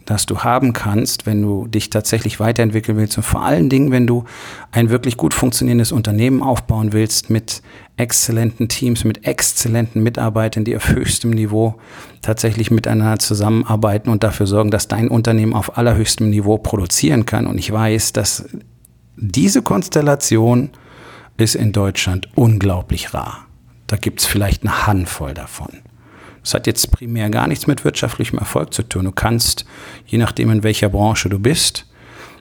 das 0.06 0.26
du 0.26 0.40
haben 0.40 0.74
kannst, 0.74 1.26
wenn 1.26 1.42
du 1.42 1.68
dich 1.68 1.90
tatsächlich 1.90 2.40
weiterentwickeln 2.40 2.98
willst 2.98 3.18
und 3.18 3.24
vor 3.24 3.44
allen 3.44 3.70
Dingen, 3.70 3.92
wenn 3.92 4.08
du 4.08 4.26
ein 4.72 4.90
wirklich 4.90 5.16
gut 5.16 5.34
funktionierendes 5.34 5.92
Unternehmen 5.92 6.42
aufbauen 6.42 6.92
willst 6.92 7.30
mit 7.30 7.62
exzellenten 7.98 8.68
Teams, 8.68 9.04
mit 9.04 9.26
exzellenten 9.26 10.02
Mitarbeitern, 10.02 10.64
die 10.64 10.76
auf 10.76 10.90
höchstem 10.90 11.32
Niveau 11.32 11.76
tatsächlich 12.22 12.72
miteinander 12.72 13.20
zusammenarbeiten 13.20 14.10
und 14.10 14.24
dafür 14.24 14.48
sorgen, 14.48 14.72
dass 14.72 14.88
dein 14.88 15.08
Unternehmen 15.08 15.54
auf 15.54 15.78
allerhöchstem 15.78 16.30
Niveau 16.30 16.58
produzieren 16.58 17.26
kann. 17.26 17.46
Und 17.48 17.58
ich 17.58 17.72
weiß, 17.72 18.14
dass 18.14 18.46
diese 19.16 19.62
Konstellation 19.62 20.72
ist 21.38 21.56
in 21.56 21.72
Deutschland 21.72 22.28
unglaublich 22.36 23.14
rar. 23.14 23.46
Da 23.92 23.98
gibt 23.98 24.22
es 24.22 24.26
vielleicht 24.26 24.64
eine 24.64 24.88
Handvoll 24.88 25.34
davon. 25.34 25.68
Das 26.44 26.54
hat 26.54 26.66
jetzt 26.66 26.92
primär 26.92 27.30
gar 27.30 27.48
nichts 27.48 27.68
mit 27.68 27.84
wirtschaftlichem 27.84 28.40
Erfolg 28.40 28.74
zu 28.74 28.84
tun. 28.84 29.04
Du 29.04 29.12
kannst, 29.12 29.66
je 30.06 30.18
nachdem 30.18 30.50
in 30.50 30.64
welcher 30.64 30.88
Branche 30.88 31.28
du 31.28 31.40
bist, 31.40 31.86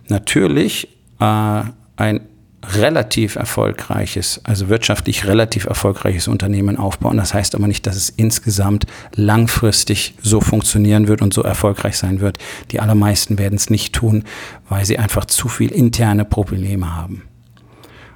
natürlich 0.07 0.87
äh, 1.19 1.63
ein 1.97 2.21
relativ 2.65 3.35
erfolgreiches, 3.35 4.43
also 4.45 4.69
wirtschaftlich 4.69 5.27
relativ 5.27 5.65
erfolgreiches 5.65 6.29
Unternehmen 6.29 6.77
aufbauen. 6.77 7.17
Das 7.17 7.35
heißt 7.35 7.57
aber 7.57 7.67
nicht, 7.67 7.85
dass 7.85 7.97
es 7.97 8.11
insgesamt 8.11 8.87
langfristig 9.17 10.15
so 10.23 10.41
funktionieren 10.41 11.09
wird 11.09 11.21
und 11.21 11.35
so 11.35 11.43
erfolgreich 11.43 11.99
sein 11.99 12.21
wird. 12.21 12.39
Die 12.71 12.79
allermeisten 12.79 13.41
werden 13.41 13.57
es 13.57 13.71
nicht 13.71 13.93
tun, 13.93 14.23
weil 14.69 14.85
sie 14.85 15.01
einfach 15.01 15.25
zu 15.25 15.49
viel 15.49 15.73
interne 15.73 16.25
Probleme 16.25 16.95
haben. 16.95 17.23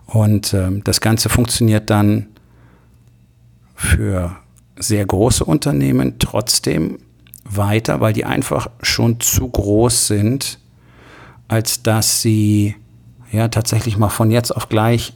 Und 0.06 0.54
äh, 0.54 0.70
das 0.84 1.00
Ganze 1.00 1.28
funktioniert 1.28 1.90
dann 1.90 2.28
für 3.74 4.36
sehr 4.76 5.04
große 5.04 5.44
Unternehmen 5.44 6.18
trotzdem 6.18 6.98
weiter, 7.44 8.00
weil 8.00 8.12
die 8.12 8.24
einfach 8.24 8.68
schon 8.82 9.20
zu 9.20 9.48
groß 9.48 10.06
sind, 10.06 10.58
als 11.48 11.82
dass 11.82 12.22
sie 12.22 12.74
ja 13.30 13.48
tatsächlich 13.48 13.96
mal 13.98 14.08
von 14.08 14.30
jetzt 14.30 14.50
auf 14.50 14.68
gleich 14.68 15.12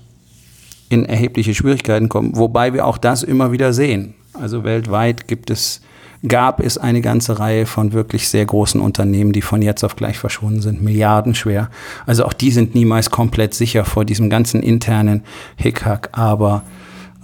in 0.89 1.05
erhebliche 1.05 1.55
Schwierigkeiten 1.55 2.09
kommen, 2.09 2.37
wobei 2.37 2.73
wir 2.73 2.87
auch 2.87 2.99
das 2.99 3.23
immer 3.23 3.53
wieder 3.53 3.73
sehen. 3.73 4.15
Also 4.33 4.65
weltweit 4.65 5.29
gibt 5.29 5.51
es, 5.51 5.81
gab 6.27 6.61
es 6.61 6.79
eine 6.79 7.01
ganze 7.01 7.39
Reihe 7.39 7.67
von 7.67 7.93
wirklich 7.93 8.29
sehr 8.29 8.47
großen 8.47 8.81
Unternehmen, 8.81 9.33
die 9.33 9.43
von 9.43 9.63
jetzt 9.63 9.85
auf 9.85 9.97
gleich 9.97 10.19
verschwunden 10.19 10.61
sind, 10.61 10.83
milliardenschwer. 10.83 11.71
Also 12.07 12.25
auch 12.25 12.33
die 12.33 12.51
sind 12.51 12.75
niemals 12.75 13.11
komplett 13.11 13.55
sicher 13.55 13.85
vor 13.85 14.05
diesem 14.05 14.31
ganzen 14.31 14.63
internen 14.63 15.23
Hickhack, 15.57 16.11
aber 16.13 16.63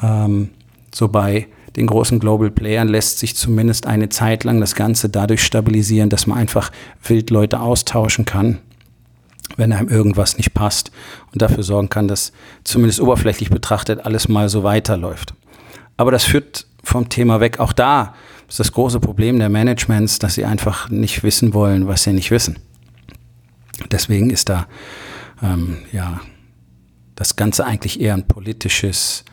ähm, 0.02 0.50
so 0.94 1.08
bei 1.08 1.48
den 1.76 1.86
großen 1.86 2.20
Global 2.20 2.50
Playern 2.50 2.88
lässt 2.88 3.18
sich 3.18 3.34
zumindest 3.34 3.86
eine 3.86 4.08
Zeit 4.08 4.44
lang 4.44 4.60
das 4.60 4.74
Ganze 4.74 5.08
dadurch 5.08 5.42
stabilisieren, 5.42 6.08
dass 6.08 6.26
man 6.26 6.38
einfach 6.38 6.70
Wildleute 7.02 7.60
austauschen 7.60 8.24
kann, 8.24 8.60
wenn 9.56 9.72
einem 9.72 9.88
irgendwas 9.88 10.36
nicht 10.36 10.54
passt 10.54 10.92
und 11.32 11.42
dafür 11.42 11.64
sorgen 11.64 11.88
kann, 11.88 12.06
dass 12.06 12.32
zumindest 12.62 13.00
oberflächlich 13.00 13.50
betrachtet 13.50 14.06
alles 14.06 14.28
mal 14.28 14.48
so 14.48 14.62
weiterläuft. 14.62 15.34
Aber 15.96 16.12
das 16.12 16.24
führt 16.24 16.66
vom 16.82 17.08
Thema 17.08 17.40
weg. 17.40 17.58
Auch 17.58 17.72
da 17.72 18.14
ist 18.48 18.60
das 18.60 18.72
große 18.72 19.00
Problem 19.00 19.38
der 19.38 19.48
Managements, 19.48 20.20
dass 20.20 20.34
sie 20.34 20.44
einfach 20.44 20.90
nicht 20.90 21.24
wissen 21.24 21.54
wollen, 21.54 21.88
was 21.88 22.04
sie 22.04 22.12
nicht 22.12 22.30
wissen. 22.30 22.58
Deswegen 23.90 24.30
ist 24.30 24.48
da 24.48 24.68
ähm, 25.42 25.78
ja 25.92 26.20
das 27.16 27.34
Ganze 27.34 27.64
eigentlich 27.64 28.00
eher 28.00 28.14
ein 28.14 28.28
politisches 28.28 29.24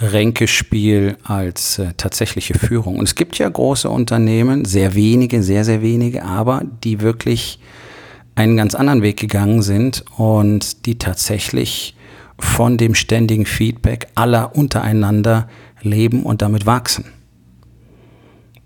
Ränkespiel 0.00 1.18
als 1.24 1.78
äh, 1.78 1.92
tatsächliche 1.96 2.58
Führung. 2.58 2.98
Und 2.98 3.04
es 3.04 3.14
gibt 3.14 3.38
ja 3.38 3.48
große 3.48 3.88
Unternehmen, 3.88 4.64
sehr 4.64 4.94
wenige, 4.94 5.42
sehr, 5.42 5.64
sehr 5.64 5.82
wenige, 5.82 6.24
aber 6.24 6.62
die 6.82 7.00
wirklich 7.00 7.60
einen 8.34 8.56
ganz 8.56 8.74
anderen 8.74 9.02
Weg 9.02 9.18
gegangen 9.18 9.62
sind 9.62 10.04
und 10.16 10.86
die 10.86 10.96
tatsächlich 10.96 11.94
von 12.38 12.78
dem 12.78 12.94
ständigen 12.94 13.44
Feedback 13.44 14.08
aller 14.14 14.56
untereinander 14.56 15.48
leben 15.82 16.22
und 16.22 16.40
damit 16.40 16.64
wachsen. 16.64 17.04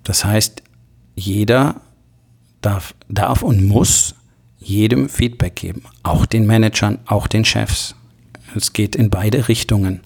Das 0.04 0.24
heißt, 0.24 0.62
jeder 1.16 1.80
darf, 2.60 2.94
darf 3.08 3.42
und 3.42 3.66
muss 3.66 4.14
jedem 4.58 5.08
Feedback 5.08 5.56
geben, 5.56 5.82
auch 6.02 6.26
den 6.26 6.46
Managern, 6.46 6.98
auch 7.06 7.26
den 7.26 7.44
Chefs. 7.44 7.96
Es 8.54 8.72
geht 8.72 8.94
in 8.94 9.10
beide 9.10 9.48
Richtungen. 9.48 10.00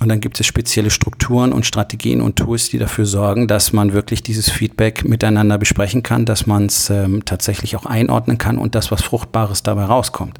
Und 0.00 0.08
dann 0.08 0.20
gibt 0.20 0.38
es 0.38 0.46
spezielle 0.46 0.90
Strukturen 0.90 1.52
und 1.52 1.66
Strategien 1.66 2.20
und 2.20 2.36
Tools, 2.36 2.68
die 2.68 2.78
dafür 2.78 3.04
sorgen, 3.04 3.48
dass 3.48 3.72
man 3.72 3.92
wirklich 3.92 4.22
dieses 4.22 4.48
Feedback 4.48 5.04
miteinander 5.04 5.58
besprechen 5.58 6.04
kann, 6.04 6.24
dass 6.24 6.46
man 6.46 6.66
es 6.66 6.88
ähm, 6.88 7.24
tatsächlich 7.24 7.74
auch 7.74 7.84
einordnen 7.84 8.38
kann 8.38 8.58
und 8.58 8.76
dass 8.76 8.92
was 8.92 9.02
Fruchtbares 9.02 9.64
dabei 9.64 9.84
rauskommt. 9.84 10.38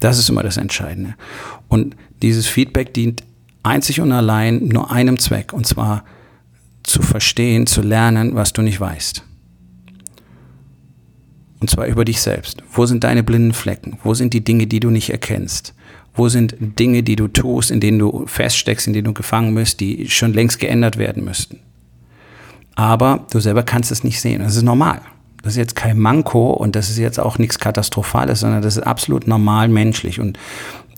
Das 0.00 0.18
ist 0.18 0.28
immer 0.28 0.42
das 0.42 0.58
Entscheidende. 0.58 1.14
Und 1.68 1.96
dieses 2.20 2.46
Feedback 2.46 2.92
dient 2.92 3.22
einzig 3.62 4.00
und 4.00 4.12
allein 4.12 4.66
nur 4.66 4.90
einem 4.90 5.18
Zweck, 5.18 5.54
und 5.54 5.66
zwar 5.66 6.04
zu 6.82 7.00
verstehen, 7.00 7.66
zu 7.66 7.80
lernen, 7.80 8.34
was 8.34 8.52
du 8.52 8.60
nicht 8.60 8.78
weißt. 8.78 9.24
Und 11.60 11.70
zwar 11.70 11.86
über 11.86 12.04
dich 12.04 12.20
selbst. 12.20 12.62
Wo 12.72 12.86
sind 12.86 13.04
deine 13.04 13.22
blinden 13.22 13.52
Flecken? 13.52 13.98
Wo 14.02 14.14
sind 14.14 14.34
die 14.34 14.42
Dinge, 14.42 14.66
die 14.66 14.80
du 14.80 14.90
nicht 14.90 15.10
erkennst? 15.10 15.74
Wo 16.14 16.28
sind 16.28 16.56
Dinge, 16.60 17.02
die 17.02 17.16
du 17.16 17.28
tust, 17.28 17.70
in 17.70 17.80
denen 17.80 17.98
du 17.98 18.26
feststeckst, 18.26 18.86
in 18.86 18.92
denen 18.92 19.06
du 19.06 19.12
gefangen 19.14 19.54
bist, 19.54 19.80
die 19.80 20.08
schon 20.10 20.34
längst 20.34 20.58
geändert 20.58 20.98
werden 20.98 21.24
müssten? 21.24 21.60
Aber 22.74 23.26
du 23.30 23.40
selber 23.40 23.62
kannst 23.62 23.90
es 23.90 24.04
nicht 24.04 24.20
sehen. 24.20 24.42
Das 24.42 24.56
ist 24.56 24.62
normal. 24.62 25.00
Das 25.42 25.54
ist 25.54 25.58
jetzt 25.58 25.76
kein 25.76 25.98
Manko 25.98 26.52
und 26.52 26.76
das 26.76 26.88
ist 26.88 26.98
jetzt 26.98 27.18
auch 27.18 27.38
nichts 27.38 27.58
Katastrophales, 27.58 28.40
sondern 28.40 28.62
das 28.62 28.76
ist 28.76 28.82
absolut 28.82 29.26
normal 29.26 29.68
menschlich. 29.68 30.20
Und 30.20 30.38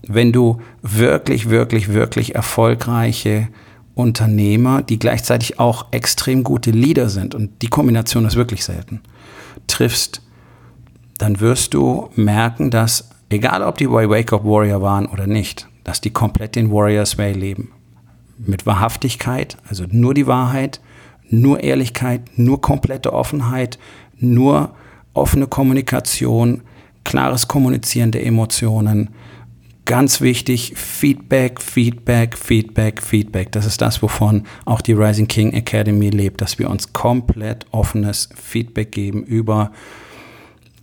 wenn 0.07 0.31
du 0.31 0.61
wirklich, 0.81 1.49
wirklich, 1.49 1.89
wirklich 1.89 2.35
erfolgreiche 2.35 3.47
Unternehmer, 3.95 4.83
die 4.83 4.99
gleichzeitig 4.99 5.59
auch 5.59 5.87
extrem 5.91 6.43
gute 6.43 6.71
Leader 6.71 7.09
sind, 7.09 7.33
und 7.33 7.61
die 7.61 7.69
Kombination 7.69 8.25
ist 8.25 8.35
wirklich 8.35 8.63
selten, 8.63 9.01
triffst, 9.67 10.21
dann 11.17 11.39
wirst 11.39 11.73
du 11.73 12.09
merken, 12.15 12.69
dass 12.69 13.09
egal 13.35 13.61
ob 13.61 13.77
die 13.77 13.87
bei 13.87 14.09
Wake 14.09 14.33
Up 14.33 14.43
Warrior 14.43 14.81
waren 14.81 15.05
oder 15.05 15.27
nicht, 15.27 15.67
dass 15.83 16.01
die 16.01 16.09
komplett 16.09 16.55
den 16.55 16.71
Warriors 16.71 17.17
Way 17.17 17.33
leben. 17.33 17.71
Mit 18.37 18.65
Wahrhaftigkeit, 18.65 19.57
also 19.69 19.85
nur 19.89 20.13
die 20.13 20.27
Wahrheit, 20.27 20.81
nur 21.29 21.63
Ehrlichkeit, 21.63 22.21
nur 22.35 22.61
komplette 22.61 23.13
Offenheit, 23.13 23.79
nur 24.17 24.75
offene 25.13 25.47
Kommunikation, 25.47 26.61
klares 27.03 27.47
Kommunizieren 27.47 28.11
der 28.11 28.25
Emotionen. 28.25 29.09
Ganz 29.85 30.19
wichtig, 30.19 30.73
Feedback, 30.75 31.61
Feedback, 31.61 32.37
Feedback, 32.37 33.01
Feedback. 33.01 33.51
Das 33.51 33.65
ist 33.65 33.81
das, 33.81 34.01
wovon 34.01 34.43
auch 34.65 34.81
die 34.81 34.93
Rising 34.93 35.27
King 35.27 35.53
Academy 35.53 36.09
lebt, 36.09 36.41
dass 36.41 36.57
wir 36.57 36.69
uns 36.69 36.91
komplett 36.91 37.65
offenes 37.71 38.29
Feedback 38.35 38.91
geben 38.91 39.23
über 39.23 39.71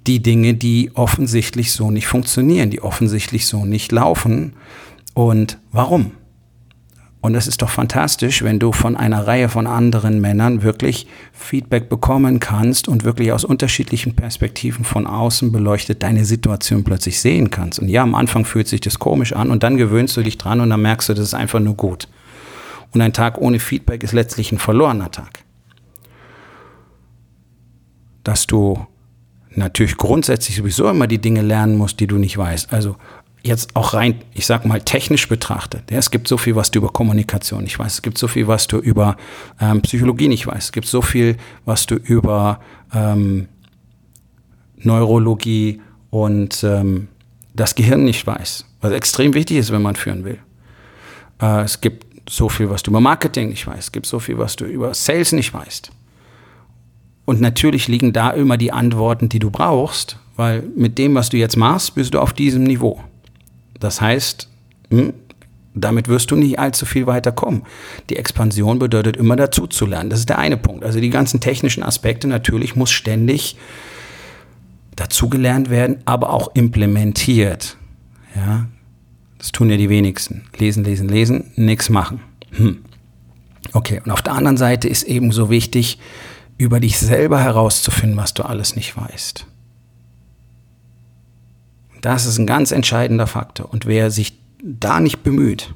die 0.06 0.22
Dinge, 0.22 0.54
die 0.54 0.90
offensichtlich 0.94 1.72
so 1.72 1.90
nicht 1.90 2.06
funktionieren, 2.06 2.70
die 2.70 2.82
offensichtlich 2.82 3.46
so 3.46 3.64
nicht 3.64 3.92
laufen. 3.92 4.54
Und 5.14 5.58
warum? 5.70 6.12
Und 7.22 7.36
es 7.36 7.46
ist 7.46 7.62
doch 7.62 7.70
fantastisch, 7.70 8.42
wenn 8.42 8.58
du 8.58 8.72
von 8.72 8.96
einer 8.96 9.28
Reihe 9.28 9.48
von 9.48 9.68
anderen 9.68 10.20
Männern 10.20 10.64
wirklich 10.64 11.06
Feedback 11.32 11.88
bekommen 11.88 12.40
kannst 12.40 12.88
und 12.88 13.04
wirklich 13.04 13.30
aus 13.30 13.44
unterschiedlichen 13.44 14.16
Perspektiven 14.16 14.84
von 14.84 15.06
außen 15.06 15.52
beleuchtet 15.52 16.02
deine 16.02 16.24
Situation 16.24 16.82
plötzlich 16.82 17.20
sehen 17.20 17.50
kannst. 17.50 17.78
Und 17.78 17.88
ja, 17.88 18.02
am 18.02 18.16
Anfang 18.16 18.44
fühlt 18.44 18.66
sich 18.66 18.80
das 18.80 18.98
komisch 18.98 19.32
an 19.34 19.52
und 19.52 19.62
dann 19.62 19.76
gewöhnst 19.76 20.16
du 20.16 20.22
dich 20.22 20.36
dran 20.36 20.60
und 20.60 20.70
dann 20.70 20.82
merkst 20.82 21.10
du, 21.10 21.14
das 21.14 21.26
ist 21.26 21.34
einfach 21.34 21.60
nur 21.60 21.76
gut. 21.76 22.08
Und 22.92 23.00
ein 23.00 23.12
Tag 23.12 23.38
ohne 23.38 23.60
Feedback 23.60 24.02
ist 24.02 24.12
letztlich 24.12 24.50
ein 24.50 24.58
verlorener 24.58 25.12
Tag. 25.12 25.44
Dass 28.24 28.48
du 28.48 28.84
natürlich 29.54 29.96
grundsätzlich 29.96 30.56
sowieso 30.56 30.88
immer 30.88 31.06
die 31.06 31.18
Dinge 31.18 31.42
lernen 31.42 31.76
musst, 31.76 32.00
die 32.00 32.06
du 32.06 32.18
nicht 32.18 32.36
weißt. 32.36 32.72
Also 32.72 32.96
jetzt 33.42 33.74
auch 33.74 33.94
rein, 33.94 34.16
ich 34.34 34.46
sag 34.46 34.64
mal, 34.64 34.80
technisch 34.80 35.28
betrachtet. 35.28 35.90
Ja, 35.90 35.98
es 35.98 36.10
gibt 36.10 36.28
so 36.28 36.36
viel, 36.36 36.56
was 36.56 36.70
du 36.70 36.78
über 36.78 36.88
Kommunikation 36.88 37.64
nicht 37.64 37.78
weißt. 37.78 37.96
Es 37.96 38.02
gibt 38.02 38.18
so 38.18 38.28
viel, 38.28 38.46
was 38.46 38.66
du 38.68 38.78
über 38.78 39.16
ähm, 39.60 39.82
Psychologie 39.82 40.28
nicht 40.28 40.46
weißt. 40.46 40.66
Es 40.66 40.72
gibt 40.72 40.86
so 40.86 41.02
viel, 41.02 41.36
was 41.64 41.86
du 41.86 41.96
über 41.96 42.60
ähm, 42.94 43.48
Neurologie 44.76 45.80
und 46.10 46.62
ähm, 46.64 47.08
das 47.54 47.74
Gehirn 47.74 48.04
nicht 48.04 48.26
weißt. 48.26 48.66
Was 48.80 48.92
extrem 48.92 49.34
wichtig 49.34 49.58
ist, 49.58 49.72
wenn 49.72 49.82
man 49.82 49.96
führen 49.96 50.24
will. 50.24 50.38
Äh, 51.40 51.62
es 51.62 51.80
gibt 51.80 52.06
so 52.28 52.48
viel, 52.48 52.70
was 52.70 52.82
du 52.82 52.90
über 52.90 53.00
Marketing 53.00 53.48
nicht 53.48 53.66
weißt. 53.66 53.78
Es 53.78 53.92
gibt 53.92 54.06
so 54.06 54.18
viel, 54.18 54.38
was 54.38 54.56
du 54.56 54.64
über 54.64 54.94
Sales 54.94 55.32
nicht 55.32 55.52
weißt. 55.52 55.90
Und 57.32 57.40
natürlich 57.40 57.88
liegen 57.88 58.12
da 58.12 58.28
immer 58.28 58.58
die 58.58 58.72
Antworten, 58.72 59.30
die 59.30 59.38
du 59.38 59.50
brauchst, 59.50 60.18
weil 60.36 60.64
mit 60.76 60.98
dem, 60.98 61.14
was 61.14 61.30
du 61.30 61.38
jetzt 61.38 61.56
machst, 61.56 61.94
bist 61.94 62.12
du 62.12 62.20
auf 62.20 62.34
diesem 62.34 62.62
Niveau. 62.62 63.00
Das 63.80 64.02
heißt, 64.02 64.50
hm, 64.90 65.14
damit 65.72 66.08
wirst 66.08 66.30
du 66.30 66.36
nicht 66.36 66.58
allzu 66.58 66.84
viel 66.84 67.06
weiterkommen. 67.06 67.62
Die 68.10 68.16
Expansion 68.16 68.78
bedeutet 68.78 69.16
immer 69.16 69.34
dazu 69.34 69.66
zu 69.66 69.86
lernen. 69.86 70.10
Das 70.10 70.18
ist 70.18 70.28
der 70.28 70.40
eine 70.40 70.58
Punkt. 70.58 70.84
Also 70.84 71.00
die 71.00 71.08
ganzen 71.08 71.40
technischen 71.40 71.82
Aspekte 71.82 72.28
natürlich 72.28 72.76
muss 72.76 72.90
ständig 72.90 73.56
dazugelernt 74.94 75.70
werden, 75.70 76.02
aber 76.04 76.34
auch 76.34 76.54
implementiert. 76.54 77.78
Ja, 78.36 78.66
das 79.38 79.52
tun 79.52 79.70
ja 79.70 79.78
die 79.78 79.88
wenigsten. 79.88 80.44
Lesen, 80.58 80.84
lesen, 80.84 81.08
lesen, 81.08 81.50
nichts 81.56 81.88
machen. 81.88 82.20
Hm. 82.50 82.84
Okay, 83.72 84.02
und 84.04 84.10
auf 84.10 84.20
der 84.20 84.34
anderen 84.34 84.58
Seite 84.58 84.86
ist 84.86 85.04
eben 85.04 85.32
so 85.32 85.48
wichtig, 85.48 85.98
über 86.62 86.80
dich 86.80 86.98
selber 86.98 87.40
herauszufinden, 87.40 88.16
was 88.16 88.34
du 88.34 88.44
alles 88.44 88.76
nicht 88.76 88.96
weißt. 88.96 89.46
Das 92.00 92.26
ist 92.26 92.38
ein 92.38 92.46
ganz 92.46 92.70
entscheidender 92.70 93.26
Faktor. 93.26 93.72
Und 93.72 93.86
wer 93.86 94.10
sich 94.10 94.38
da 94.62 95.00
nicht 95.00 95.22
bemüht 95.22 95.74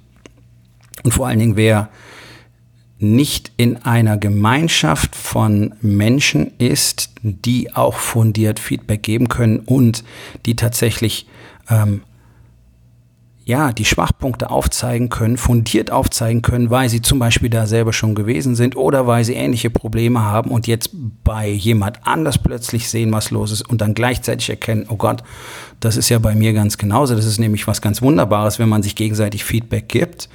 und 1.02 1.12
vor 1.12 1.26
allen 1.26 1.38
Dingen 1.38 1.56
wer 1.56 1.88
nicht 2.98 3.52
in 3.56 3.76
einer 3.84 4.16
Gemeinschaft 4.16 5.14
von 5.14 5.74
Menschen 5.82 6.52
ist, 6.58 7.10
die 7.22 7.74
auch 7.74 7.94
fundiert 7.94 8.58
Feedback 8.58 9.02
geben 9.02 9.28
können 9.28 9.58
und 9.60 10.02
die 10.46 10.56
tatsächlich 10.56 11.26
ähm, 11.68 12.02
ja, 13.46 13.70
die 13.70 13.84
Schwachpunkte 13.84 14.50
aufzeigen 14.50 15.08
können, 15.08 15.36
fundiert 15.36 15.92
aufzeigen 15.92 16.42
können, 16.42 16.68
weil 16.68 16.88
sie 16.88 17.00
zum 17.00 17.20
Beispiel 17.20 17.48
da 17.48 17.68
selber 17.68 17.92
schon 17.92 18.16
gewesen 18.16 18.56
sind 18.56 18.74
oder 18.74 19.06
weil 19.06 19.22
sie 19.22 19.34
ähnliche 19.34 19.70
Probleme 19.70 20.20
haben 20.24 20.50
und 20.50 20.66
jetzt 20.66 20.90
bei 21.22 21.48
jemand 21.48 22.04
anders 22.04 22.38
plötzlich 22.38 22.88
sehen, 22.88 23.12
was 23.12 23.30
los 23.30 23.52
ist 23.52 23.62
und 23.62 23.80
dann 23.80 23.94
gleichzeitig 23.94 24.50
erkennen, 24.50 24.86
oh 24.88 24.96
Gott, 24.96 25.22
das 25.78 25.96
ist 25.96 26.08
ja 26.08 26.18
bei 26.18 26.34
mir 26.34 26.54
ganz 26.54 26.76
genauso. 26.76 27.14
Das 27.14 27.24
ist 27.24 27.38
nämlich 27.38 27.68
was 27.68 27.80
ganz 27.80 28.02
Wunderbares, 28.02 28.58
wenn 28.58 28.68
man 28.68 28.82
sich 28.82 28.96
gegenseitig 28.96 29.44
Feedback 29.44 29.88
gibt. 29.88 30.28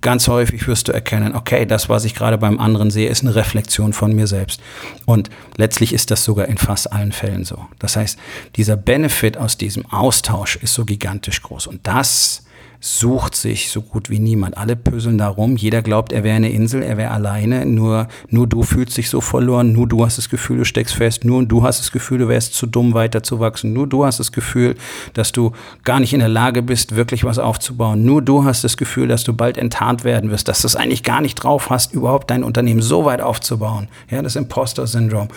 Ganz 0.00 0.26
häufig 0.26 0.66
wirst 0.66 0.88
du 0.88 0.92
erkennen, 0.92 1.36
okay, 1.36 1.64
das, 1.64 1.88
was 1.88 2.04
ich 2.04 2.16
gerade 2.16 2.38
beim 2.38 2.58
anderen 2.58 2.90
sehe, 2.90 3.08
ist 3.08 3.22
eine 3.22 3.36
Reflexion 3.36 3.92
von 3.92 4.12
mir 4.16 4.26
selbst. 4.26 4.60
Und 5.06 5.30
letztlich 5.56 5.92
ist 5.92 6.10
das 6.10 6.24
sogar 6.24 6.46
in 6.46 6.58
fast 6.58 6.92
allen 6.92 7.12
Fällen 7.12 7.44
so. 7.44 7.66
Das 7.78 7.94
heißt, 7.94 8.18
dieser 8.56 8.76
Benefit 8.76 9.36
aus 9.36 9.58
diesem 9.58 9.86
Austausch 9.86 10.56
ist 10.56 10.74
so 10.74 10.84
gigantisch 10.84 11.42
groß. 11.42 11.68
Und 11.68 11.86
das 11.86 12.42
sucht 12.80 13.34
sich 13.34 13.70
so 13.70 13.82
gut 13.82 14.08
wie 14.08 14.20
niemand. 14.20 14.56
Alle 14.56 14.76
pöseln 14.76 15.18
darum. 15.18 15.56
Jeder 15.56 15.82
glaubt, 15.82 16.12
er 16.12 16.22
wäre 16.22 16.36
eine 16.36 16.50
Insel, 16.50 16.82
er 16.82 16.96
wäre 16.96 17.10
alleine. 17.10 17.66
Nur, 17.66 18.06
nur 18.28 18.46
du 18.46 18.62
fühlst 18.62 18.96
dich 18.96 19.10
so 19.10 19.20
verloren. 19.20 19.72
Nur 19.72 19.88
du 19.88 20.04
hast 20.04 20.18
das 20.18 20.28
Gefühl, 20.28 20.58
du 20.58 20.64
steckst 20.64 20.94
fest. 20.94 21.24
Nur 21.24 21.44
du 21.44 21.64
hast 21.64 21.80
das 21.80 21.90
Gefühl, 21.90 22.18
du 22.18 22.28
wärst 22.28 22.54
zu 22.54 22.66
dumm, 22.66 22.94
weiterzuwachsen. 22.94 23.72
Nur 23.72 23.88
du 23.88 24.04
hast 24.04 24.20
das 24.20 24.30
Gefühl, 24.30 24.76
dass 25.14 25.32
du 25.32 25.52
gar 25.82 25.98
nicht 25.98 26.12
in 26.12 26.20
der 26.20 26.28
Lage 26.28 26.62
bist, 26.62 26.94
wirklich 26.94 27.24
was 27.24 27.38
aufzubauen. 27.38 28.04
Nur 28.04 28.22
du 28.22 28.44
hast 28.44 28.62
das 28.62 28.76
Gefühl, 28.76 29.08
dass 29.08 29.24
du 29.24 29.32
bald 29.32 29.58
enttarnt 29.58 30.04
werden 30.04 30.30
wirst, 30.30 30.46
dass 30.46 30.60
du 30.60 30.66
es 30.68 30.76
eigentlich 30.76 31.02
gar 31.02 31.20
nicht 31.20 31.34
drauf 31.34 31.70
hast, 31.70 31.92
überhaupt 31.92 32.30
dein 32.30 32.44
Unternehmen 32.44 32.82
so 32.82 33.04
weit 33.04 33.20
aufzubauen. 33.20 33.88
Ja, 34.08 34.22
das 34.22 34.36
Imposter-Syndrom. 34.36 35.28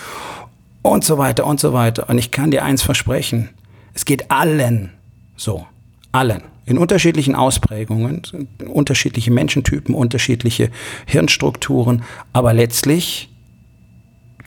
Und 0.83 1.03
so 1.03 1.17
weiter 1.17 1.45
und 1.45 1.59
so 1.59 1.73
weiter. 1.73 2.07
Und 2.09 2.17
ich 2.17 2.31
kann 2.31 2.51
dir 2.51 2.63
eins 2.63 2.83
versprechen. 2.83 3.49
Es 3.93 4.05
geht 4.05 4.29
allen 4.29 4.91
so. 5.35 5.65
Allen 6.11 6.50
in 6.65 6.77
unterschiedlichen 6.77 7.35
Ausprägungen, 7.35 8.21
unterschiedliche 8.67 9.31
Menschentypen, 9.31 9.95
unterschiedliche 9.95 10.69
Hirnstrukturen, 11.05 12.03
aber 12.33 12.53
letztlich 12.53 13.29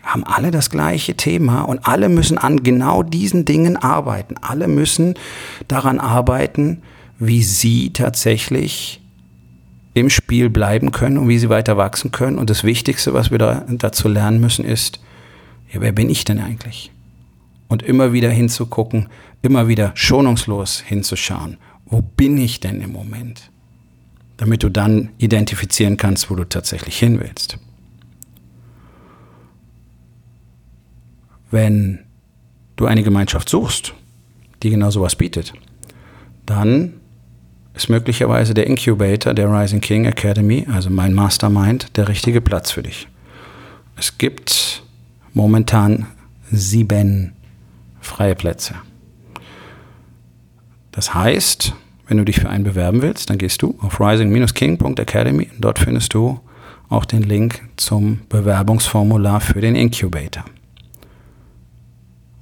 haben 0.03 0.25
alle 0.25 0.51
das 0.51 0.71
gleiche 0.71 1.15
Thema 1.15 1.63
und 1.63 1.87
alle 1.87 2.09
müssen 2.09 2.39
an 2.39 2.63
genau 2.63 3.03
diesen 3.03 3.45
Dingen 3.45 3.77
arbeiten. 3.77 4.37
Alle 4.41 4.69
müssen 4.69 5.15
daran 5.67 5.99
arbeiten, 5.99 6.83
wie 7.19 7.43
sie 7.43 7.91
tatsächlich 7.91 9.01
im 9.95 10.11
Spiel 10.11 10.51
bleiben 10.51 10.93
können 10.93 11.17
und 11.17 11.29
wie 11.29 11.39
sie 11.39 11.49
weiter 11.49 11.77
wachsen 11.77 12.11
können. 12.13 12.39
Und 12.39 12.51
das 12.51 12.65
Wichtigste, 12.65 13.15
was 13.15 13.31
wir 13.31 13.39
da, 13.39 13.65
dazu 13.69 14.09
lernen 14.09 14.41
müssen, 14.41 14.65
ist, 14.65 15.01
ja, 15.73 15.81
wer 15.81 15.93
bin 15.93 16.11
ich 16.11 16.25
denn 16.25 16.39
eigentlich? 16.39 16.91
Und 17.69 17.83
immer 17.83 18.13
wieder 18.13 18.31
hinzugucken, 18.31 19.09
immer 19.41 19.69
wieder 19.69 19.93
schonungslos 19.95 20.81
hinzuschauen 20.81 21.57
wo 21.87 22.03
bin 22.03 22.39
ich 22.39 22.61
denn 22.61 22.81
im 22.81 22.93
Moment? 22.93 23.51
Damit 24.37 24.63
du 24.63 24.69
dann 24.69 25.11
identifizieren 25.19 25.97
kannst, 25.97 26.31
wo 26.31 26.35
du 26.35 26.45
tatsächlich 26.45 26.99
hin 26.99 27.21
willst. 27.21 27.59
Wenn 31.51 32.01
du 32.77 32.87
eine 32.87 33.03
Gemeinschaft 33.03 33.49
suchst, 33.49 33.95
die 34.63 34.71
genau 34.71 34.91
sowas 34.91 35.15
bietet, 35.15 35.53
dann 36.47 36.95
ist 37.75 37.89
möglicherweise 37.89 38.55
der 38.55 38.67
Incubator 38.67 39.35
der 39.35 39.51
Rising 39.51 39.81
King 39.81 40.05
Academy, 40.05 40.67
also 40.73 40.91
mein 40.91 41.13
Mastermind, 41.13 41.97
der 41.97 42.09
richtige 42.09 42.41
Platz 42.41 42.71
für 42.71 42.83
dich. 42.83 43.09
Es 43.97 44.19
gibt 44.19 44.83
momentan 45.33 46.07
sieben 46.51 47.33
freie 48.01 48.35
Plätze. 48.35 48.75
Das 50.95 51.13
heißt, 51.13 51.75
wenn 52.07 52.19
du 52.19 52.25
dich 52.25 52.39
für 52.39 52.49
einen 52.49 52.63
bewerben 52.63 53.03
willst, 53.03 53.29
dann 53.29 53.37
gehst 53.37 53.63
du 53.63 53.77
auf 53.81 53.99
rising-king.academy. 53.99 55.51
Dort 55.59 55.81
findest 55.81 56.15
du 56.15 56.39
auch 56.89 57.05
den 57.05 57.25
Link 57.25 57.63
zum 57.77 58.21
Bewerbungsformular 58.29 59.41
für 59.41 59.61
den 59.61 59.75
Incubator. 59.75 60.45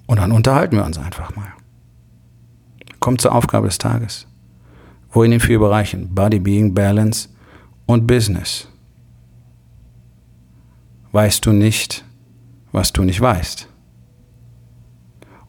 Und 0.07 0.19
dann 0.19 0.33
unterhalten 0.33 0.77
wir 0.77 0.85
uns 0.85 0.99
einfach 0.99 1.35
mal. 1.35 1.55
Kommt 3.01 3.23
zur 3.23 3.35
Aufgabe 3.35 3.69
des 3.69 3.79
Tages. 3.79 4.27
Wo 5.11 5.23
in 5.23 5.31
den 5.31 5.41
vier 5.41 5.59
Bereichen 5.59 6.15
Body, 6.15 6.39
Being, 6.39 6.75
Balance 6.75 7.31
und 7.87 8.07
Business 8.07 8.69
weißt 11.13 11.47
du 11.47 11.53
nicht, 11.53 12.05
was 12.71 12.93
du 12.93 13.03
nicht 13.03 13.21
weißt? 13.23 13.67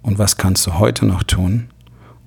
Und 0.01 0.19
was 0.19 0.37
kannst 0.37 0.65
du 0.67 0.79
heute 0.79 1.05
noch 1.05 1.23
tun, 1.23 1.72